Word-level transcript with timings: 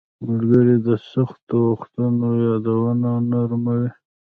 •ملګري 0.27 0.75
د 0.87 0.89
سختو 1.11 1.57
وختونو 1.71 2.27
یادونه 2.47 3.11
نرموي. 3.31 3.89